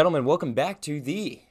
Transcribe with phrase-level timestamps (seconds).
[0.00, 1.42] Gentlemen, welcome back to the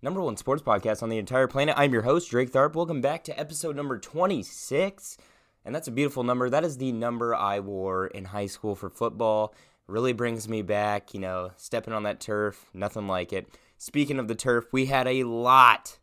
[0.00, 1.74] number one sports podcast on the entire planet.
[1.76, 2.76] I'm your host, Drake Tharp.
[2.76, 5.18] Welcome back to episode number 26.
[5.64, 6.48] And that's a beautiful number.
[6.48, 9.52] That is the number I wore in high school for football.
[9.88, 13.48] Really brings me back, you know, stepping on that turf, nothing like it.
[13.76, 15.98] Speaking of the turf, we had a lot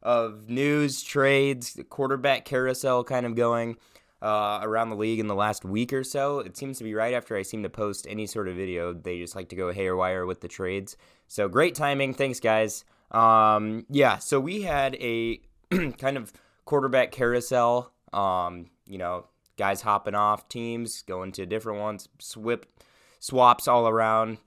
[0.00, 3.78] of news, trades, quarterback carousel kind of going
[4.20, 6.40] uh, around the league in the last week or so.
[6.40, 8.92] It seems to be right after I seem to post any sort of video.
[8.92, 10.96] They just like to go haywire wire with the trades.
[11.26, 12.14] So great timing.
[12.14, 12.84] Thanks, guys.
[13.10, 15.40] Um, yeah, so we had a
[15.98, 16.32] kind of
[16.64, 17.92] quarterback carousel.
[18.12, 19.26] Um, you know,
[19.56, 22.66] guys hopping off teams, going to different ones, swip,
[23.18, 24.38] swaps all around.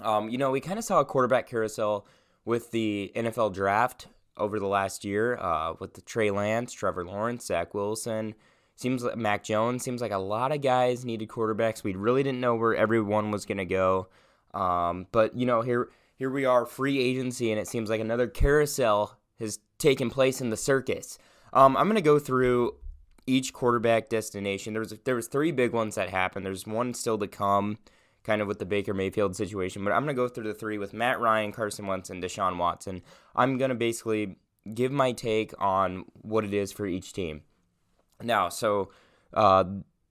[0.00, 2.06] Um, you know, we kind of saw a quarterback carousel
[2.44, 7.46] with the NFL draft over the last year uh, with the Trey Lance, Trevor Lawrence,
[7.46, 8.34] Zach Wilson.
[8.76, 9.82] Seems like Mac Jones.
[9.82, 11.82] Seems like a lot of guys needed quarterbacks.
[11.82, 14.08] We really didn't know where everyone was to go.
[14.52, 18.26] Um, but you know, here here we are, free agency, and it seems like another
[18.26, 21.18] carousel has taken place in the circus.
[21.52, 22.76] Um, I'm to go through
[23.26, 24.74] each quarterback destination.
[24.74, 26.44] There was there was three big ones that happened.
[26.44, 27.78] There's one still to come,
[28.24, 29.84] kind of with the Baker Mayfield situation.
[29.84, 33.02] But I'm to go through the three with Matt Ryan, Carson Wentz, and Deshaun Watson.
[33.34, 34.36] I'm to basically
[34.74, 37.42] give my take on what it is for each team.
[38.22, 38.90] Now, so
[39.34, 39.64] uh,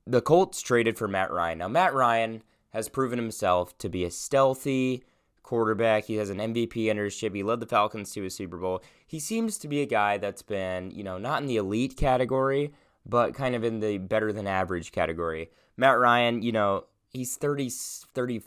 [0.06, 1.59] the Colts traded for Matt Ryan.
[1.59, 5.03] Now, Matt Ryan has proven himself to be a stealthy
[5.44, 6.06] quarterback.
[6.06, 7.34] He has an MVP under his chip.
[7.34, 8.84] He led the Falcons to a Super Bowl.
[9.08, 12.73] He seems to be a guy that's been, you know, not in the elite category,
[13.06, 15.50] but kind of in the better than average category.
[15.78, 18.42] Matt Ryan, you know, he's 30, 30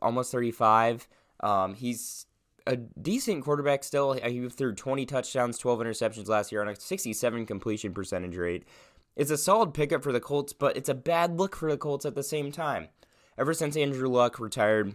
[0.00, 1.08] almost 35.
[1.40, 2.26] Um, he's
[2.66, 4.12] a decent quarterback still.
[4.12, 8.64] He threw 20 touchdowns, 12 interceptions last year on a 67 completion percentage rate.
[9.14, 12.06] It's a solid pickup for the Colts, but it's a bad look for the Colts
[12.06, 12.88] at the same time.
[13.38, 14.94] Ever since Andrew Luck retired,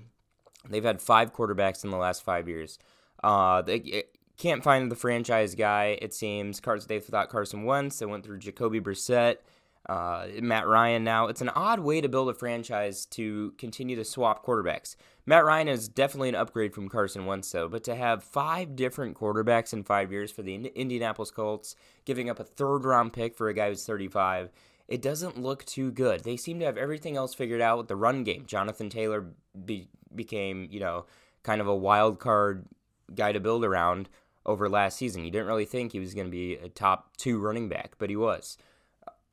[0.67, 2.79] they've had five quarterbacks in the last five years.
[3.23, 4.03] Uh, they
[4.37, 6.61] can't find the franchise guy, it seems.
[6.87, 7.99] They thought Carson Wentz.
[7.99, 9.37] They went through Jacoby Brissett
[9.87, 11.27] uh, Matt Ryan now.
[11.27, 14.95] It's an odd way to build a franchise to continue to swap quarterbacks.
[15.25, 19.17] Matt Ryan is definitely an upgrade from Carson Wentz, though, but to have five different
[19.17, 23.49] quarterbacks in five years for the Indianapolis Colts, giving up a third round pick for
[23.49, 24.51] a guy who's 35,
[24.87, 26.23] it doesn't look too good.
[26.23, 28.45] They seem to have everything else figured out with the run game.
[28.45, 29.25] Jonathan Taylor
[29.65, 31.05] be- became, you know,
[31.43, 32.65] kind of a wild card
[33.13, 34.09] guy to build around
[34.45, 35.25] over last season.
[35.25, 38.09] You didn't really think he was going to be a top two running back, but
[38.09, 38.57] he was.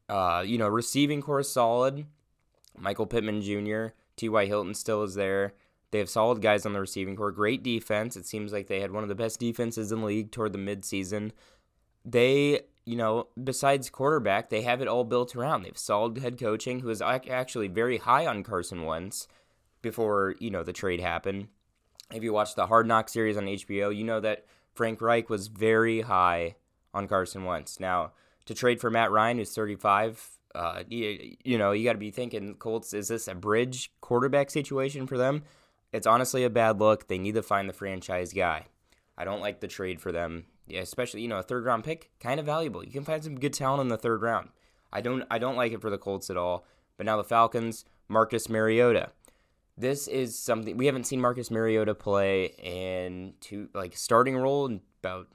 [0.08, 2.06] Uh, you know, receiving core is solid.
[2.76, 4.46] Michael Pittman Jr., T.Y.
[4.46, 5.54] Hilton still is there.
[5.90, 7.30] They have solid guys on the receiving core.
[7.30, 8.16] Great defense.
[8.16, 10.58] It seems like they had one of the best defenses in the league toward the
[10.58, 11.30] midseason.
[12.04, 15.62] They, you know, besides quarterback, they have it all built around.
[15.62, 19.28] They have solid head coaching, who is actually very high on Carson Wentz
[19.82, 21.46] before, you know, the trade happened.
[22.12, 25.46] If you watch the Hard Knock series on HBO, you know that Frank Reich was
[25.46, 26.56] very high
[26.92, 27.78] on Carson Wentz.
[27.78, 28.12] Now,
[28.46, 30.30] to trade for Matt Ryan, who's 35.
[30.54, 34.50] Uh, you, you know, you got to be thinking, Colts, is this a bridge quarterback
[34.50, 35.42] situation for them?
[35.92, 37.08] It's honestly a bad look.
[37.08, 38.66] They need to find the franchise guy.
[39.16, 42.10] I don't like the trade for them, yeah, especially you know a third round pick,
[42.18, 42.84] kind of valuable.
[42.84, 44.48] You can find some good talent in the third round.
[44.92, 46.66] I don't I don't like it for the Colts at all.
[46.96, 49.10] But now the Falcons, Marcus Mariota.
[49.76, 54.80] This is something we haven't seen Marcus Mariota play in two like starting role in
[55.02, 55.28] about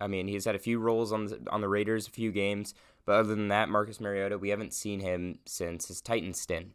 [0.00, 2.74] I mean, he's had a few roles on the, on the Raiders, a few games,
[3.04, 6.68] but other than that, Marcus Mariota, we haven't seen him since his Titans stint.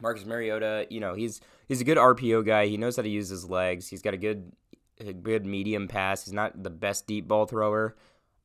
[0.00, 2.66] Marcus Mariota, you know, he's he's a good RPO guy.
[2.66, 3.88] He knows how to use his legs.
[3.88, 4.52] He's got a good
[5.00, 6.24] a good medium pass.
[6.24, 7.96] He's not the best deep ball thrower,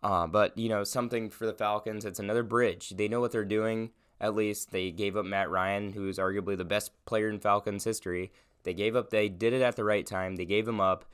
[0.03, 2.05] uh, but you know, something for the Falcons.
[2.05, 2.89] It's another bridge.
[2.89, 3.91] They know what they're doing.
[4.21, 7.83] At least they gave up Matt Ryan, who is arguably the best player in Falcons
[7.83, 8.31] history.
[8.63, 9.09] They gave up.
[9.09, 10.35] They did it at the right time.
[10.35, 11.05] They gave him up.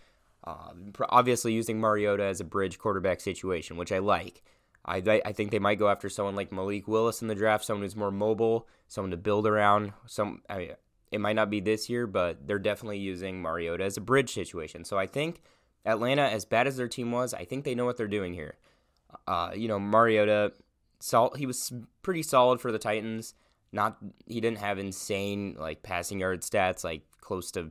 [0.46, 0.72] Uh,
[1.10, 4.44] obviously, using Mariota as a bridge quarterback situation, which I like.
[4.86, 7.84] I, I think they might go after someone like Malik Willis in the draft, someone
[7.84, 9.94] who's more mobile, someone to build around.
[10.06, 10.72] Some I mean,
[11.12, 14.86] it might not be this year, but they're definitely using Mariota as a bridge situation.
[14.86, 15.42] So I think
[15.86, 18.58] Atlanta, as bad as their team was, I think they know what they're doing here.
[19.28, 20.54] Uh, you know, Mariota,
[21.00, 23.34] sol- he was pretty solid for the Titans.
[23.72, 23.98] Not
[24.28, 27.70] he didn't have insane like passing yard stats, like close to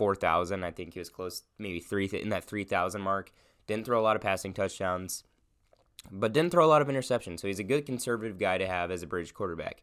[0.00, 0.64] 4,000.
[0.64, 3.32] I think he was close, maybe three in that 3,000 mark.
[3.66, 5.24] Didn't throw a lot of passing touchdowns,
[6.10, 7.40] but didn't throw a lot of interceptions.
[7.40, 9.82] So he's a good conservative guy to have as a bridge quarterback.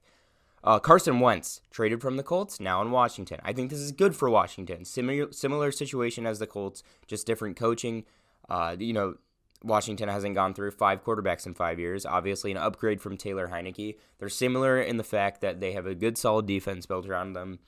[0.64, 3.40] Uh, Carson Wentz traded from the Colts, now in Washington.
[3.44, 4.86] I think this is good for Washington.
[4.86, 8.04] Similar similar situation as the Colts, just different coaching.
[8.50, 9.18] Uh, you know,
[9.64, 12.08] Washington hasn't gone through five quarterbacks in five years.
[12.08, 13.98] Obviously, an upgrade from Taylor Heinicke.
[14.18, 17.60] They're similar in the fact that they have a good, solid defense built around them.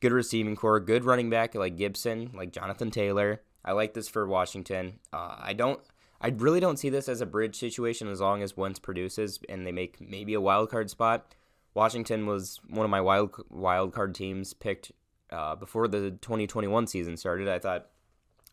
[0.00, 3.42] Good receiving core, good running back like Gibson, like Jonathan Taylor.
[3.64, 5.00] I like this for Washington.
[5.12, 5.80] Uh, I don't.
[6.20, 9.66] I really don't see this as a bridge situation as long as Wentz produces and
[9.66, 11.34] they make maybe a wild card spot.
[11.74, 14.92] Washington was one of my wild wild card teams picked
[15.30, 17.48] uh, before the 2021 season started.
[17.48, 17.88] I thought,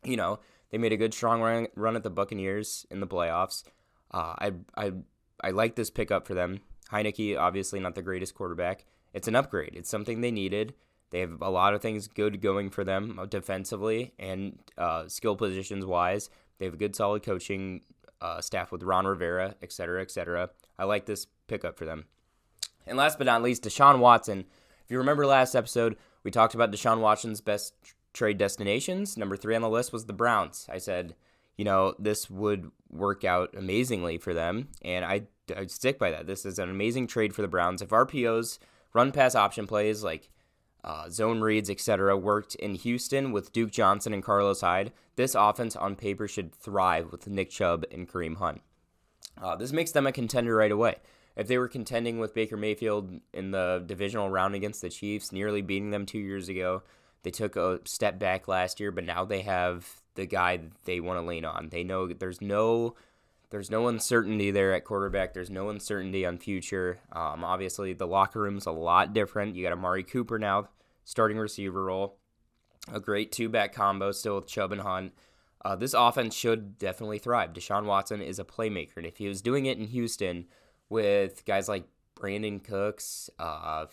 [0.04, 0.40] you know,
[0.72, 3.64] they made a good strong run, run at the Buccaneers in the playoffs.
[4.12, 4.92] Uh, I I
[5.42, 6.62] I like this pickup for them.
[6.92, 8.86] Heinicke, obviously not the greatest quarterback.
[9.14, 9.74] It's an upgrade.
[9.76, 10.74] It's something they needed.
[11.14, 15.36] They have a lot of things good going for them uh, defensively and uh, skill
[15.36, 16.32] positions wise.
[16.58, 17.82] They have a good, solid coaching
[18.20, 20.50] uh, staff with Ron Rivera, et cetera, et cetera.
[20.80, 22.06] I like this pickup for them.
[22.88, 24.46] And last but not least, Deshaun Watson.
[24.84, 27.76] If you remember last episode, we talked about Deshaun Watson's best
[28.14, 29.16] trade destinations.
[29.16, 30.68] Number three on the list was the Browns.
[30.68, 31.14] I said,
[31.58, 36.26] you know, this would work out amazingly for them, and I, I stick by that.
[36.26, 37.84] This is an amazing trade for the Browns.
[37.84, 38.58] If RPOs,
[38.94, 40.30] run pass option plays like
[40.84, 45.76] uh, zone reads, etc., worked in Houston with Duke Johnson and Carlos Hyde, this offense
[45.76, 48.62] on paper should thrive with Nick Chubb and Kareem Hunt.
[49.42, 50.96] Uh, this makes them a contender right away.
[51.36, 55.62] If they were contending with Baker Mayfield in the divisional round against the Chiefs, nearly
[55.62, 56.84] beating them two years ago,
[57.24, 61.20] they took a step back last year, but now they have the guy they want
[61.20, 61.70] to lean on.
[61.70, 62.96] They know there's no
[63.54, 65.36] there's no uncertainty there at quarterback.
[65.36, 67.00] There's no uncertainty on future.
[67.12, 69.56] Um, obviously, the locker room's a lot different.
[69.56, 70.70] You got Amari Cooper now,
[71.04, 72.18] starting receiver role.
[72.92, 75.14] A great two back combo still with Chubb and Hunt.
[75.64, 77.54] Uh, this offense should definitely thrive.
[77.54, 80.48] Deshaun Watson is a playmaker, and if he was doing it in Houston
[80.90, 81.84] with guys like
[82.16, 83.86] Brandin Cooks, uh,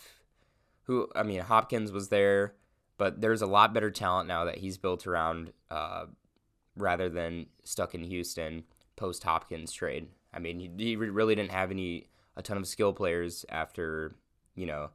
[0.85, 2.55] who I mean Hopkins was there,
[2.97, 6.07] but there's a lot better talent now that he's built around uh,
[6.77, 8.65] rather than stuck in Houston
[9.01, 10.09] post Hopkins trade.
[10.33, 12.07] I mean, he, really didn't have any
[12.37, 14.15] a ton of skill players after
[14.55, 14.91] you know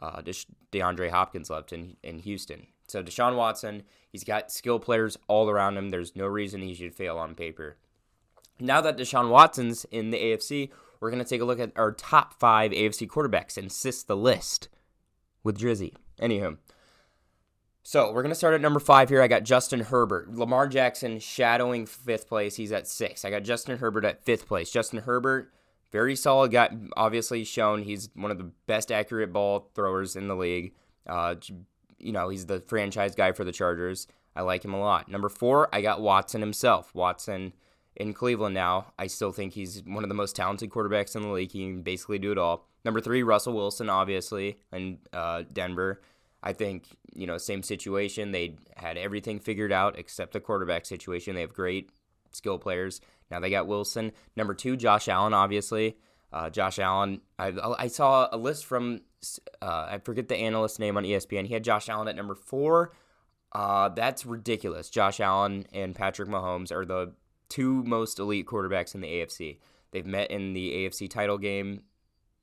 [0.00, 0.22] uh,
[0.70, 2.66] DeAndre Hopkins left in in Houston.
[2.86, 5.90] So Deshaun Watson, he's got skill players all around him.
[5.90, 7.78] There's no reason he should fail on paper.
[8.60, 11.92] Now that Deshaun Watson's in the AFC, we're going to take a look at our
[11.92, 14.68] top five AFC quarterbacks and assist the list
[15.42, 15.94] with Drizzy.
[16.20, 16.58] Anywho,
[17.82, 19.22] so we're gonna start at number five here.
[19.22, 20.34] I got Justin Herbert.
[20.34, 22.56] Lamar Jackson shadowing fifth place.
[22.56, 23.24] He's at six.
[23.24, 24.70] I got Justin Herbert at fifth place.
[24.70, 25.52] Justin Herbert,
[25.90, 26.70] very solid guy.
[26.96, 30.74] Obviously shown he's one of the best accurate ball throwers in the league.
[31.06, 31.34] Uh,
[31.98, 34.06] you know he's the franchise guy for the Chargers.
[34.34, 35.08] I like him a lot.
[35.08, 36.94] Number four, I got Watson himself.
[36.94, 37.52] Watson
[37.96, 38.92] in Cleveland now.
[38.98, 41.52] I still think he's one of the most talented quarterbacks in the league.
[41.52, 42.66] He can basically do it all.
[42.84, 46.00] Number three, Russell Wilson, obviously, in uh, Denver.
[46.42, 48.32] I think, you know, same situation.
[48.32, 51.34] They had everything figured out except the quarterback situation.
[51.34, 51.90] They have great
[52.30, 53.00] skill players.
[53.30, 54.12] Now they got Wilson.
[54.36, 55.96] Number two, Josh Allen, obviously.
[56.32, 59.00] Uh, Josh Allen, I, I saw a list from,
[59.60, 61.46] uh, I forget the analyst name on ESPN.
[61.46, 62.92] He had Josh Allen at number four.
[63.52, 64.90] Uh, that's ridiculous.
[64.90, 67.14] Josh Allen and Patrick Mahomes are the
[67.48, 69.58] two most elite quarterbacks in the AFC.
[69.90, 71.82] They've met in the AFC title game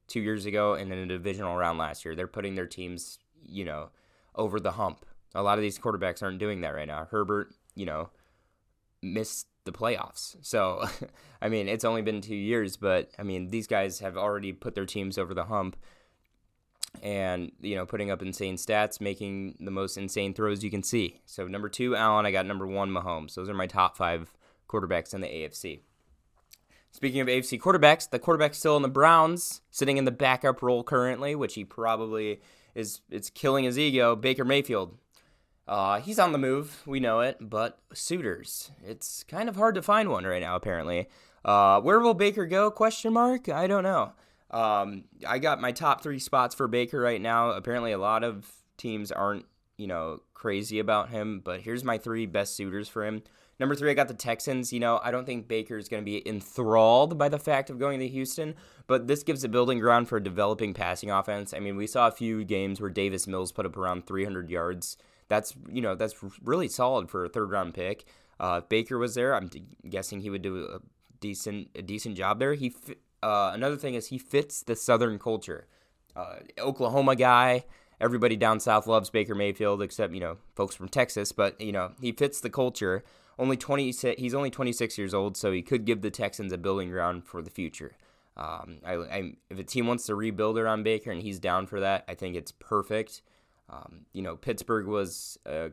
[0.08, 2.14] two years ago and in a divisional round last year.
[2.14, 3.90] They're putting their teams you know,
[4.36, 5.06] over the hump.
[5.36, 7.08] A lot of these quarterbacks aren't doing that right now.
[7.10, 8.10] Herbert, you know,
[9.02, 10.36] missed the playoffs.
[10.42, 10.86] So,
[11.42, 14.76] I mean, it's only been two years, but I mean, these guys have already put
[14.76, 15.78] their teams over the hump
[17.04, 21.22] and, you know, putting up insane stats, making the most insane throws you can see.
[21.26, 22.26] So, number two, Allen.
[22.26, 23.36] I got number one, Mahomes.
[23.36, 24.34] Those are my top five
[24.68, 25.82] quarterbacks in the AFC.
[26.92, 30.84] Speaking of AFC quarterbacks, the quarterback's still in the Browns, sitting in the backup role
[30.84, 32.42] currently, which he probably
[32.78, 34.16] is it's killing his ego.
[34.16, 34.98] Baker Mayfield.
[35.68, 38.72] Uh, he's on the move, we know it, but suitors.
[38.86, 41.10] It's kind of hard to find one right now, apparently.
[41.44, 42.72] Uh, where will Baker go?
[42.72, 43.50] Question mark.
[43.50, 44.14] I don't know.
[44.50, 47.50] Um, I got my top three spots for Baker right now.
[47.50, 52.26] Apparently, a lot of teams aren't, you know, crazy about him, but here's my three
[52.26, 53.24] best suitors for him.
[53.60, 54.72] Number three, I got the Texans.
[54.72, 57.80] You know, I don't think Baker is going to be enthralled by the fact of
[57.80, 61.54] going to Houston, but this gives a building ground for a developing passing offense.
[61.54, 64.98] I mean, we saw a few games where Davis Mills put up around 300 yards.
[65.28, 68.06] That's you know that's really solid for a third round pick.
[68.40, 69.50] Uh, if Baker was there, I'm
[69.90, 70.80] guessing he would do a
[71.20, 72.54] decent a decent job there.
[72.54, 72.74] He
[73.24, 75.68] uh, another thing is he fits the Southern culture.
[76.16, 77.66] Uh, Oklahoma guy.
[78.00, 81.32] Everybody down south loves Baker Mayfield, except you know folks from Texas.
[81.32, 83.04] But you know he fits the culture
[83.40, 86.90] only 20 he's only 26 years old so he could give the texans a building
[86.90, 87.96] ground for the future.
[88.36, 91.80] Um, I, I, if a team wants to rebuild around baker and he's down for
[91.80, 93.22] that i think it's perfect.
[93.70, 95.72] Um, you know pittsburgh was a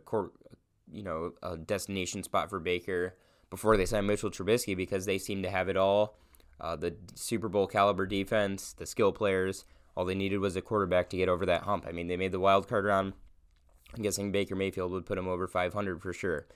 [0.93, 3.15] you know a destination spot for baker
[3.51, 6.17] before they signed mitchell trubisky because they seemed to have it all.
[6.61, 9.65] Uh, the super bowl caliber defense the skill players
[9.97, 11.87] all they needed was a quarterback to get over that hump.
[11.89, 13.13] I mean they made the wild card round.
[13.95, 16.47] I'm guessing Baker Mayfield would put him over 500 for sure.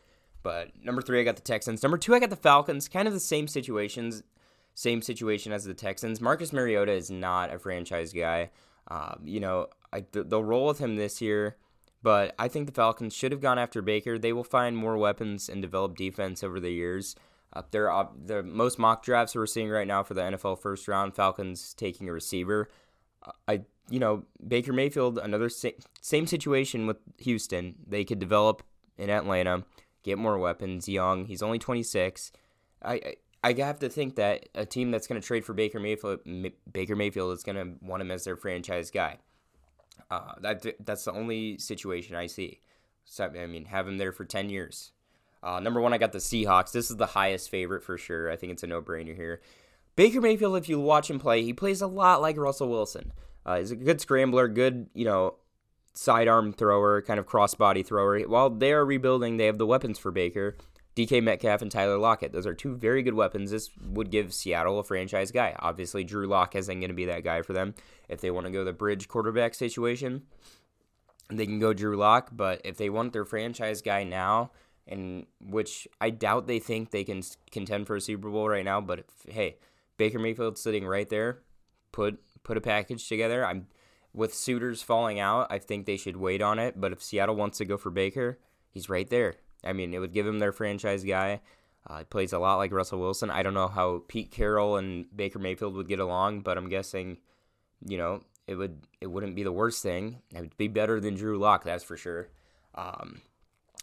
[0.43, 1.83] But number three, I got the Texans.
[1.83, 2.89] Number two, I got the Falcons.
[2.89, 4.23] Kind of the same situations,
[4.75, 6.21] same situation as the Texans.
[6.21, 8.51] Marcus Mariota is not a franchise guy.
[8.89, 11.57] Uh, you know, I, they'll roll with him this year,
[12.03, 14.19] but I think the Falcons should have gone after Baker.
[14.19, 17.15] They will find more weapons and develop defense over the years.
[17.53, 20.87] Uh, they're uh, the most mock drafts we're seeing right now for the NFL first
[20.87, 21.15] round.
[21.15, 22.69] Falcons taking a receiver.
[23.47, 27.75] I you know Baker Mayfield another sa- same situation with Houston.
[27.87, 28.63] They could develop
[28.97, 29.65] in Atlanta,
[30.03, 30.89] get more weapons.
[30.89, 32.33] Young, he's only 26.
[32.83, 33.15] I, I
[33.45, 36.21] I have to think that a team that's going to trade for Baker Mayfield,
[36.71, 39.19] Baker Mayfield is going to want him as their franchise guy.
[40.11, 42.61] Uh, that that's the only situation I see.
[43.05, 44.93] So, I mean, have him there for 10 years.
[45.43, 46.73] Uh, number one, I got the Seahawks.
[46.73, 48.31] This is the highest favorite for sure.
[48.31, 49.41] I think it's a no brainer here.
[49.97, 53.13] Baker Mayfield, if you watch him play, he plays a lot like Russell Wilson.
[53.47, 55.37] Uh, he's a good scrambler, good, you know,
[55.99, 58.21] sidearm thrower, kind of crossbody thrower.
[58.21, 60.57] While they are rebuilding, they have the weapons for Baker.
[60.95, 62.33] DK Metcalf and Tyler Lockett.
[62.33, 63.51] Those are two very good weapons.
[63.51, 65.57] This would give Seattle a franchise guy.
[65.59, 67.75] Obviously, Drew Lock isn't going to be that guy for them.
[68.09, 70.23] If they want to go the bridge quarterback situation,
[71.31, 72.31] they can go Drew Lock.
[72.33, 74.53] But if they want their franchise guy now,
[74.87, 78.81] and which I doubt they think they can contend for a Super Bowl right now.
[78.81, 79.57] But if, hey,
[79.97, 81.41] Baker Mayfield sitting right there,
[81.91, 83.45] put put a package together.
[83.45, 83.67] I'm
[84.19, 85.47] with suitors falling out.
[85.49, 86.79] I think they should wait on it.
[86.79, 88.39] But if Seattle wants to go for Baker,
[88.71, 89.37] he's right there.
[89.65, 91.41] I mean, it would give him their franchise guy.
[91.87, 93.31] Uh, he plays a lot like Russell Wilson.
[93.31, 97.19] I don't know how Pete Carroll and Baker Mayfield would get along, but I'm guessing,
[97.87, 100.21] you know, it would it wouldn't be the worst thing.
[100.35, 102.29] It would be better than Drew Lock, that's for sure.
[102.75, 103.23] Um,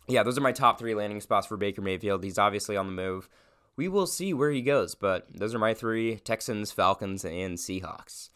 [0.08, 2.24] yeah, those are my top three landing spots for Baker Mayfield.
[2.24, 3.30] He's obviously on the move.
[3.77, 8.30] We will see where he goes, but those are my three Texans, Falcons, and Seahawks.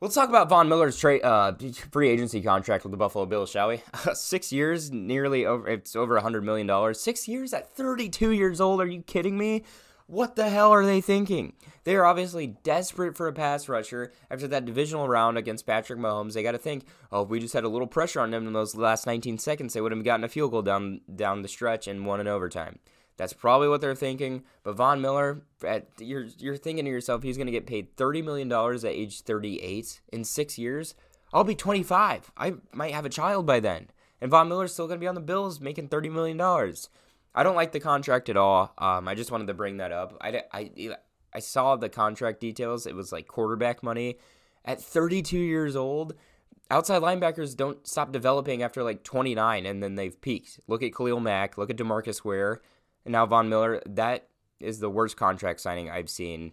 [0.00, 1.54] Let's talk about Von Miller's trade uh,
[1.90, 3.82] free agency contract with the Buffalo Bills, shall we?
[4.14, 5.66] Six years, nearly over.
[5.66, 7.00] It's over a hundred million dollars.
[7.00, 8.80] Six years at 32 years old.
[8.80, 9.64] Are you kidding me?
[10.06, 11.54] What the hell are they thinking?
[11.82, 16.34] They are obviously desperate for a pass rusher after that divisional round against Patrick Mahomes.
[16.34, 18.52] They got to think, oh, if we just had a little pressure on them in
[18.52, 21.88] those last 19 seconds, they would have gotten a field goal down down the stretch
[21.88, 22.78] and won in overtime.
[23.18, 24.44] That's probably what they're thinking.
[24.62, 28.22] But Von Miller, at, you're you're thinking to yourself, he's going to get paid 30
[28.22, 30.94] million dollars at age 38 in six years.
[31.34, 32.32] I'll be 25.
[32.38, 33.88] I might have a child by then,
[34.20, 36.88] and Von Miller's still going to be on the Bills making 30 million dollars.
[37.34, 38.72] I don't like the contract at all.
[38.78, 40.16] Um, I just wanted to bring that up.
[40.20, 40.96] I, I,
[41.34, 42.86] I saw the contract details.
[42.86, 44.18] It was like quarterback money.
[44.64, 46.14] At 32 years old,
[46.70, 50.60] outside linebackers don't stop developing after like 29 and then they've peaked.
[50.66, 52.60] Look at Khalil Mack, look at Demarcus Ware,
[53.08, 53.80] and now Von Miller.
[53.86, 54.28] That
[54.60, 56.52] is the worst contract signing I've seen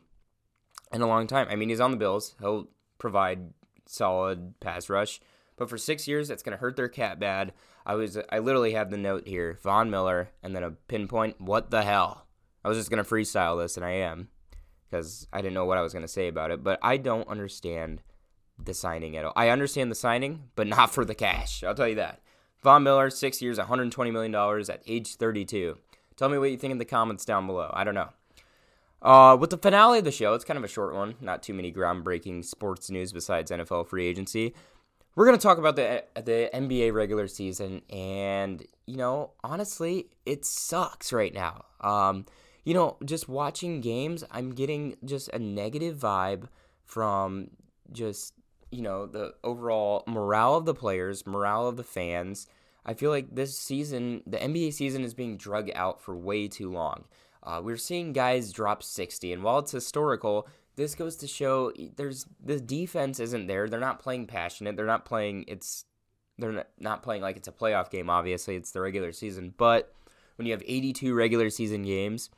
[0.93, 1.47] in a long time.
[1.49, 2.33] I mean, he's on the Bills.
[2.39, 3.51] He'll provide
[3.85, 5.19] solid pass rush.
[5.57, 7.51] But for six years, that's going to hurt their cap bad.
[7.85, 11.41] I was I literally have the note here, Von Miller, and then a pinpoint.
[11.41, 12.25] What the hell?
[12.63, 14.29] I was just going to freestyle this, and I am
[14.89, 16.63] because I didn't know what I was going to say about it.
[16.63, 18.01] But I don't understand
[18.57, 19.33] the signing at all.
[19.35, 21.65] I understand the signing, but not for the cash.
[21.65, 22.21] I'll tell you that.
[22.63, 25.77] Von Miller, six years, $120 million at age 32.
[26.17, 27.71] Tell me what you think in the comments down below.
[27.73, 28.09] I don't know.
[29.01, 31.15] Uh, with the finale of the show, it's kind of a short one.
[31.21, 34.53] Not too many groundbreaking sports news besides NFL free agency
[35.15, 40.45] we're going to talk about the the NBA regular season and you know honestly it
[40.45, 42.25] sucks right now um
[42.63, 46.47] you know just watching games I'm getting just a negative vibe
[46.83, 47.49] from
[47.91, 48.33] just
[48.71, 52.47] you know the overall morale of the players morale of the fans
[52.85, 56.71] I feel like this season the NBA season is being drug out for way too
[56.71, 57.05] long
[57.43, 62.25] uh, we're seeing guys drop 60 and while it's historical this goes to show there's
[62.43, 63.67] the defense isn't there.
[63.69, 64.75] They're not playing passionate.
[64.75, 65.85] They're not playing it's
[66.37, 68.09] they're not playing like it's a playoff game.
[68.09, 69.53] Obviously, it's the regular season.
[69.55, 69.93] But
[70.35, 72.29] when you have 82 regular season games,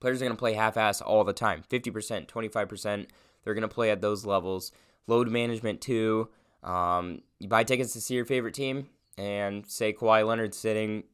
[0.00, 1.62] players are going to play half-ass all the time.
[1.70, 3.06] 50%, 25%.
[3.42, 4.70] They're going to play at those levels.
[5.06, 6.28] Load management too.
[6.62, 11.04] Um, you buy tickets to see your favorite team, and say Kawhi Leonard sitting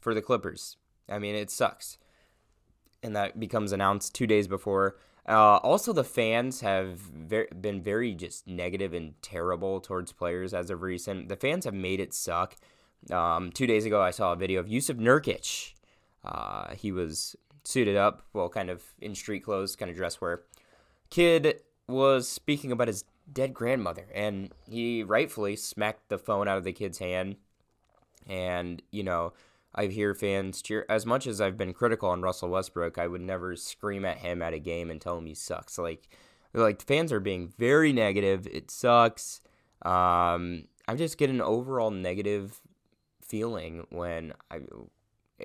[0.00, 0.76] for the Clippers.
[1.08, 1.98] I mean, it sucks.
[3.02, 4.96] And that becomes announced two days before
[5.28, 10.70] uh, also, the fans have ver- been very just negative and terrible towards players as
[10.70, 11.28] of recent.
[11.28, 12.56] The fans have made it suck.
[13.10, 15.74] Um, two days ago, I saw a video of Jusuf Nurkic.
[16.24, 20.42] Uh, he was suited up, well, kind of in street clothes, kind of dress wear.
[21.10, 26.64] Kid was speaking about his dead grandmother, and he rightfully smacked the phone out of
[26.64, 27.36] the kid's hand.
[28.26, 29.32] And, you know,
[29.74, 30.86] I hear fans cheer.
[30.88, 34.42] As much as I've been critical on Russell Westbrook, I would never scream at him
[34.42, 35.78] at a game and tell him he sucks.
[35.78, 36.08] Like,
[36.54, 38.46] like fans are being very negative.
[38.46, 39.42] It sucks.
[39.82, 42.60] Um, I'm just getting an overall negative
[43.20, 44.60] feeling when I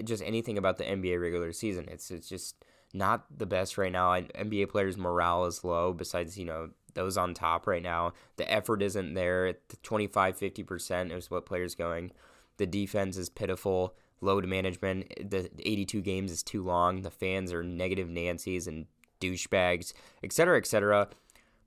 [0.03, 1.87] just anything about the NBA regular season.
[1.89, 2.55] It's it's just
[2.93, 4.11] not the best right now.
[4.13, 5.93] NBA players' morale is low.
[5.93, 9.53] Besides, you know, those on top right now, the effort isn't there.
[9.69, 12.11] The 25, 50 percent is what players going.
[12.57, 13.95] The defense is pitiful.
[14.21, 15.11] Load management.
[15.29, 17.01] The 82 games is too long.
[17.01, 18.85] The fans are negative Nancy's and
[19.19, 19.93] douchebags,
[20.23, 21.07] etc., etc.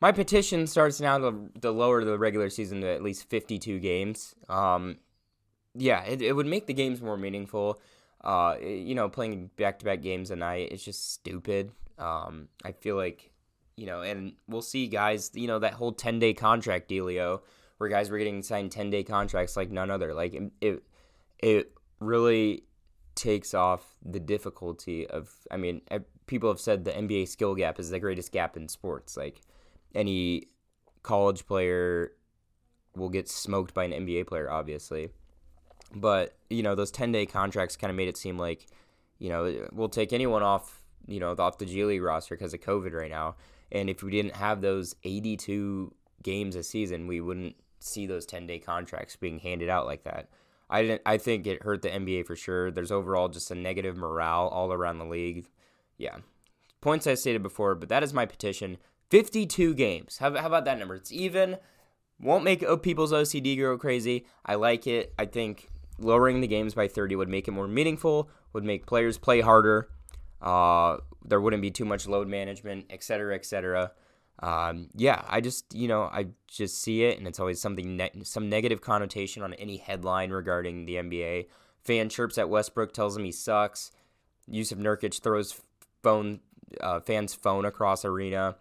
[0.01, 4.35] My petition starts now to, to lower the regular season to at least 52 games.
[4.49, 4.99] Um,
[5.75, 7.81] yeah, it, it would make the games more meaningful.
[8.25, 11.71] Uh, you know, playing back to back games a night is just stupid.
[11.99, 13.31] Um, I feel like,
[13.77, 17.43] you know, and we'll see guys, you know, that whole 10 day contract dealio
[17.77, 20.15] where guys were getting signed 10 day contracts like none other.
[20.15, 20.83] Like, it,
[21.39, 22.65] it really
[23.15, 25.83] takes off the difficulty of, I mean,
[26.27, 29.19] people have said the NBA skill gap is the greatest gap in sports.
[29.19, 29.43] Like,
[29.95, 30.49] any
[31.03, 32.13] college player
[32.97, 35.11] will get smoked by an NBA player, obviously.
[35.95, 38.67] But, you know, those 10 day contracts kind of made it seem like,
[39.19, 42.61] you know, we'll take anyone off, you know, off the G League roster because of
[42.61, 43.37] COVID right now.
[43.71, 48.47] And if we didn't have those 82 games a season, we wouldn't see those 10
[48.47, 50.29] day contracts being handed out like that.
[50.71, 51.03] I didn't.
[51.05, 52.71] I think it hurt the NBA for sure.
[52.71, 55.49] There's overall just a negative morale all around the league.
[55.99, 56.17] Yeah,
[56.81, 58.79] points I stated before, but that is my petition.
[59.11, 60.19] 52 games.
[60.19, 60.95] How, how about that number?
[60.95, 61.59] It's even.
[62.21, 64.25] Won't make people's OCD go crazy.
[64.47, 65.13] I like it.
[65.19, 69.19] I think lowering the games by 30 would make it more meaningful, would make players
[69.19, 69.89] play harder.
[70.41, 73.93] Uh, there wouldn't be too much load management, et cetera, et cetera.
[74.41, 78.11] Um, yeah, I just, you know, I just see it, and it's always something, ne-
[78.25, 81.47] some negative connotation on any headline regarding the NBA.
[81.85, 83.91] Fan chirps at Westbrook, tells him he sucks.
[84.51, 85.61] Jusuf Nurkic throws
[86.03, 86.41] phone,
[86.81, 88.57] uh, fans' phone across arena.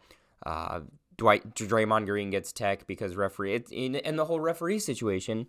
[0.46, 0.82] Uh,
[1.18, 5.48] Dwight Draymond Green gets tech because referee, it, in the whole referee situation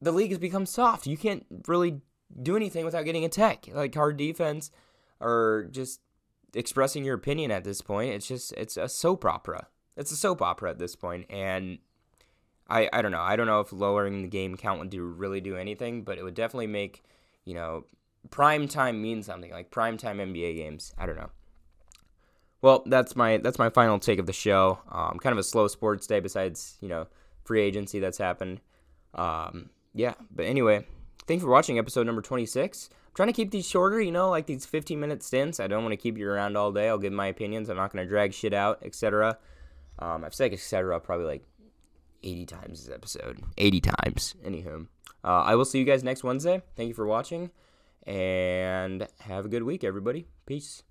[0.00, 1.06] the league has become soft.
[1.06, 2.00] You can't really
[2.42, 4.70] do anything without getting a tech, like hard defense
[5.20, 6.00] or just
[6.54, 8.14] expressing your opinion at this point.
[8.14, 9.68] It's just it's a soap opera.
[9.96, 11.78] It's a soap opera at this point, and
[12.68, 13.20] I I don't know.
[13.20, 16.24] I don't know if lowering the game count would do really do anything, but it
[16.24, 17.02] would definitely make
[17.44, 17.84] you know
[18.30, 20.94] prime time mean something like prime time NBA games.
[20.98, 21.30] I don't know.
[22.62, 24.78] Well, that's my that's my final take of the show.
[24.90, 27.06] Um, kind of a slow sports day, besides you know
[27.44, 28.60] free agency that's happened.
[29.14, 30.86] Um, yeah, but anyway,
[31.26, 32.90] thanks for watching episode number 26.
[32.92, 35.60] I'm trying to keep these shorter, you know, like these 15 minute stints.
[35.60, 36.88] I don't want to keep you around all day.
[36.88, 37.68] I'll give my opinions.
[37.68, 39.38] I'm not going to drag shit out, etc.
[39.98, 41.00] Um, I've said etc.
[41.00, 41.44] probably like
[42.22, 43.42] 80 times this episode.
[43.58, 44.34] 80 times.
[44.44, 44.86] Anywho,
[45.24, 46.62] uh, I will see you guys next Wednesday.
[46.76, 47.50] Thank you for watching,
[48.06, 50.26] and have a good week, everybody.
[50.46, 50.82] Peace.